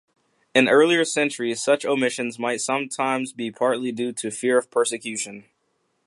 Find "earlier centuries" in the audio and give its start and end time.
0.67-1.61